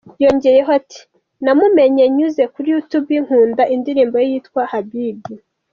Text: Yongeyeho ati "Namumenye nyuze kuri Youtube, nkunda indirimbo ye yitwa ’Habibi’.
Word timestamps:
Yongeyeho 0.23 0.69
ati 0.79 0.99
"Namumenye 1.43 2.03
nyuze 2.15 2.43
kuri 2.53 2.67
Youtube, 2.73 3.13
nkunda 3.25 3.63
indirimbo 3.75 4.15
ye 4.21 4.27
yitwa 4.31 4.61
’Habibi’. 4.71 5.35